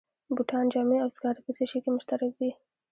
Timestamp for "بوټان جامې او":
0.35-1.09